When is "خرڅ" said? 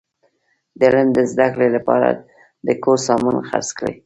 3.49-3.69